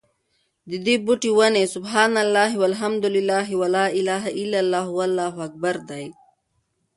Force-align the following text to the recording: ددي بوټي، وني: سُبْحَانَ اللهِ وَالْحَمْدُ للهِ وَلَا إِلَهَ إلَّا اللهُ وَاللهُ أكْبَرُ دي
ددي 0.69 0.95
بوټي، 1.05 1.31
وني: 1.39 1.63
سُبْحَانَ 1.75 2.13
اللهِ 2.25 2.51
وَالْحَمْدُ 2.61 3.03
للهِ 3.15 3.47
وَلَا 3.61 3.85
إِلَهَ 3.99 4.23
إلَّا 4.41 4.59
اللهُ 4.63 4.87
وَاللهُ 4.99 5.33
أكْبَرُ 5.47 5.75
دي 5.89 6.05